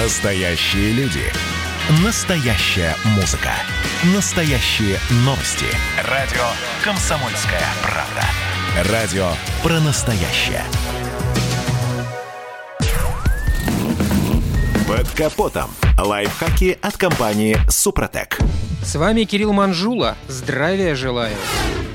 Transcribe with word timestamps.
Настоящие 0.00 0.92
люди. 0.92 1.24
Настоящая 2.04 2.94
музыка. 3.16 3.50
Настоящие 4.14 4.96
новости. 5.24 5.66
Радио 6.08 6.44
«Комсомольская 6.84 7.64
правда». 7.82 8.92
Радио 8.92 9.28
про 9.60 9.80
настоящее. 9.80 10.62
Под 14.86 15.10
капотом. 15.10 15.68
Лайфхаки 15.98 16.78
от 16.80 16.96
компании 16.96 17.56
«Супротек». 17.68 18.38
С 18.84 18.94
вами 18.94 19.24
Кирилл 19.24 19.52
Манжула. 19.52 20.16
Здравия 20.28 20.94
желаю. 20.94 21.34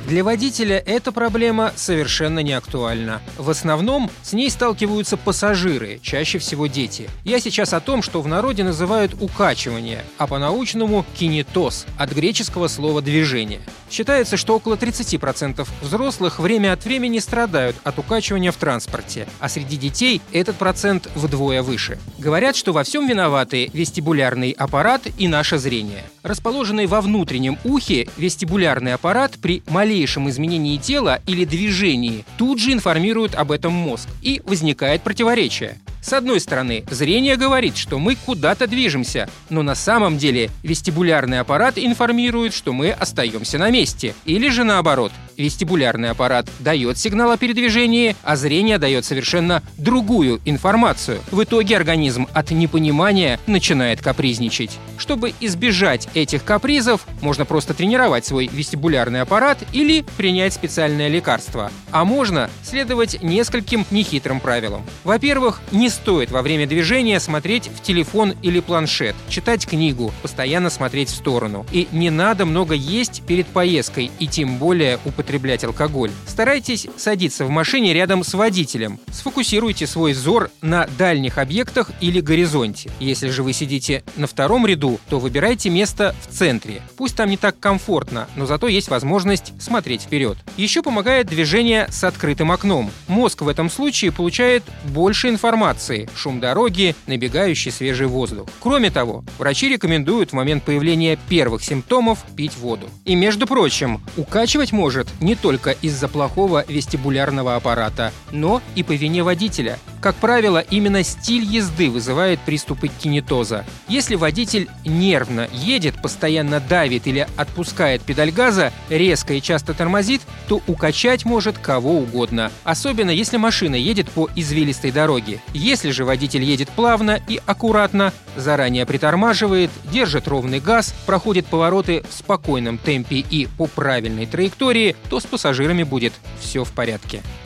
Для 0.08 0.22
водителя 0.22 0.84
эта 0.86 1.14
проблема 1.14 1.72
совершенно 1.78 2.40
не 2.40 2.52
актуальна. 2.52 3.22
В 3.38 3.50
основном 3.50 4.12
с 4.22 4.34
ней 4.34 4.50
сталкиваются 4.50 5.16
пассажиры, 5.16 6.00
чаще 6.04 6.40
всего 6.40 6.68
дети. 6.68 7.10
Я 7.24 7.40
сейчас 7.40 7.74
о 7.74 7.80
том, 7.80 8.02
что 8.02 8.22
в 8.22 8.28
народе 8.28 8.66
называют 8.66 9.16
укачивание, 9.22 10.04
а 10.18 10.28
по-научному 10.28 11.06
кинетоз, 11.18 11.86
от 11.98 12.12
греческого 12.12 12.68
слова 12.68 13.02
«движение». 13.02 13.62
Считается, 13.90 14.36
что 14.36 14.56
около 14.56 14.76
30% 14.76 15.66
взрослых 15.82 16.40
время 16.40 16.74
от 16.74 16.84
времени 16.84 17.20
страдают 17.20 17.78
от 17.84 17.98
укачивания 17.98 18.52
в 18.52 18.58
транспорте, 18.58 19.28
а 19.40 19.48
среди 19.48 19.78
детей 19.78 20.22
этот 20.34 20.58
процент 20.58 21.08
вдвое 21.16 21.62
выше. 21.62 21.98
Говорят, 22.18 22.58
что 22.58 22.74
во 22.74 22.84
всем 22.84 23.08
виноваты 23.08 23.70
вестибулярный 23.72 24.52
аппарат 24.52 25.04
и 25.18 25.30
наше 25.30 25.58
зрение. 25.60 26.04
Расположенный 26.24 26.86
во 26.86 27.02
внутреннем 27.02 27.58
ухе 27.66 28.08
вестибулярный 28.16 28.94
аппарат 28.94 29.34
при 29.42 29.62
малейшем 29.68 30.30
изменении 30.30 30.78
тела 30.78 31.20
или 31.28 31.44
движении 31.44 32.24
тут 32.38 32.60
же 32.60 32.72
информирует 32.72 33.36
об 33.36 33.52
этом 33.52 33.74
мозг, 33.74 34.08
и 34.22 34.42
возникает 34.46 35.02
противоречие. 35.02 35.80
С 36.02 36.14
одной 36.14 36.40
стороны, 36.40 36.84
зрение 36.90 37.38
говорит, 37.38 37.78
что 37.78 38.00
мы 38.00 38.16
куда-то 38.16 38.68
движемся, 38.68 39.30
но 39.50 39.64
на 39.64 39.76
самом 39.76 40.18
деле 40.18 40.50
вестибулярный 40.62 41.40
аппарат 41.40 41.78
информирует, 41.78 42.54
что 42.54 42.74
мы 42.74 42.92
остаемся 42.92 43.58
на 43.58 43.70
месте. 43.70 44.14
Или 44.26 44.50
же 44.50 44.64
наоборот, 44.64 45.12
вестибулярный 45.38 46.12
аппарат 46.12 46.48
дает 46.60 46.98
сигнал 46.98 47.32
о 47.32 47.38
передвижении, 47.38 48.16
а 48.24 48.36
зрение 48.36 48.78
дает 48.78 49.06
совершенно 49.06 49.64
другую 49.78 50.40
информацию. 50.46 51.20
В 51.32 51.44
итоге 51.44 51.76
организм 51.76 52.28
от 52.34 52.52
непонимания 52.52 53.40
начинает 53.48 54.02
капризничать. 54.02 54.78
Чтобы 54.98 55.34
избежать 55.40 56.08
этих 56.14 56.44
капризов, 56.44 57.06
можно 57.22 57.46
просто 57.46 57.74
тренировать 57.74 58.26
свой 58.26 58.48
вестибулярный 58.48 59.22
аппарат 59.22 59.58
или 59.74 60.06
принять 60.18 60.54
специальное 60.54 61.08
лекарство. 61.08 61.72
А 61.92 62.06
можно 62.06 62.50
следовать 62.64 63.22
нескольким 63.22 63.86
нехитрым 63.92 64.40
правилам. 64.40 64.84
Во-первых, 65.04 65.62
не 65.72 65.90
стоит 65.90 66.32
во 66.32 66.42
время 66.42 66.68
движения 66.68 67.20
смотреть 67.20 67.68
в 67.68 67.82
телефон 67.82 68.36
или 68.42 68.60
планшет, 68.60 69.16
читать 69.30 69.66
книгу, 69.66 70.14
постоянно 70.22 70.70
смотреть 70.70 71.10
в 71.10 71.16
сторону. 71.16 71.66
И 71.72 71.88
не 71.92 72.10
надо 72.10 72.46
много 72.46 72.76
есть 72.76 73.24
перед 73.26 73.48
поездкой 73.48 74.12
и 74.20 74.28
тем 74.28 74.58
более 74.58 75.00
употреблять 75.06 75.23
алкоголь. 75.64 76.12
Старайтесь 76.28 76.88
садиться 76.98 77.46
в 77.46 77.50
машине 77.50 77.94
рядом 77.94 78.24
с 78.24 78.34
водителем. 78.34 79.00
Сфокусируйте 79.12 79.88
свой 79.88 80.14
взор 80.14 80.50
на 80.62 80.88
дальних 80.98 81.38
объектах 81.38 81.92
или 82.02 82.20
горизонте. 82.20 82.92
Если 83.00 83.30
же 83.30 83.44
вы 83.44 83.54
сидите 83.54 84.04
на 84.16 84.28
втором 84.28 84.66
ряду, 84.66 85.00
то 85.10 85.20
выбирайте 85.20 85.70
место 85.70 86.16
в 86.22 86.34
центре. 86.34 86.82
Пусть 86.98 87.16
там 87.16 87.30
не 87.30 87.38
так 87.38 87.60
комфортно, 87.60 88.28
но 88.36 88.46
зато 88.46 88.68
есть 88.68 88.90
возможность 88.90 89.54
смотреть 89.62 90.04
вперед. 90.04 90.38
Еще 90.58 90.82
помогает 90.82 91.28
движение 91.28 91.88
с 91.90 92.04
открытым 92.04 92.52
окном. 92.52 92.92
Мозг 93.08 93.42
в 93.42 93.48
этом 93.48 93.70
случае 93.70 94.12
получает 94.12 94.64
больше 94.86 95.30
информации 95.30 96.10
шум 96.16 96.40
дороги, 96.40 96.96
набегающий 97.08 97.72
свежий 97.72 98.08
воздух. 98.08 98.48
Кроме 98.60 98.90
того, 98.90 99.24
врачи 99.38 99.70
рекомендуют 99.70 100.32
в 100.32 100.34
момент 100.34 100.64
появления 100.64 101.18
первых 101.30 101.64
симптомов 101.64 102.24
пить 102.36 102.58
воду. 102.58 102.90
И 103.06 103.16
между 103.16 103.48
прочим, 103.48 104.02
укачивать 104.18 104.72
может 104.72 105.08
не 105.22 105.36
только 105.36 105.72
из-за 105.72 106.08
плохого 106.08 106.66
вестибулярного 106.68 107.56
аппарата, 107.56 108.12
но 108.32 108.62
и 108.76 108.84
по 108.84 108.94
вине 108.94 109.24
водителя. 109.24 109.80
Как 110.04 110.16
правило, 110.16 110.58
именно 110.58 111.02
стиль 111.02 111.46
езды 111.46 111.90
вызывает 111.90 112.38
приступы 112.42 112.90
кинетоза. 112.90 113.64
Если 113.88 114.16
водитель 114.16 114.68
нервно 114.84 115.48
едет, 115.54 115.96
постоянно 116.02 116.60
давит 116.60 117.08
или 117.08 117.26
отпускает 117.38 118.02
педаль 118.02 118.32
газа, 118.32 118.74
резко 118.90 119.34
и 119.34 119.42
часто 119.42 119.74
тормозит, 119.74 120.22
то 120.50 120.62
укачать 120.68 121.24
может 121.24 121.58
кого 121.58 122.00
угодно. 122.00 122.52
Особенно 122.66 123.12
если 123.12 123.38
машина 123.38 123.76
едет 123.76 124.10
по 124.10 124.30
извилистой 124.36 124.92
дороге. 124.92 125.40
Если 125.54 125.92
же 125.92 126.04
водитель 126.04 126.44
едет 126.44 126.68
плавно 126.68 127.22
и 127.30 127.40
аккуратно, 127.46 128.12
заранее 128.36 128.86
притормаживает, 128.86 129.72
держит 129.90 130.28
ровный 130.28 130.60
газ, 130.60 130.94
проходит 131.06 131.46
повороты 131.46 132.04
в 132.10 132.14
спокойном 132.14 132.78
темпе 132.78 133.20
и 133.20 133.48
по 133.58 133.68
правильной 133.68 134.26
траектории, 134.26 134.98
то 135.10 135.22
с 135.22 135.24
пассажирами 135.26 135.84
будет 135.84 136.12
все 136.42 136.66
в 136.66 136.74
порядке. 136.74 137.22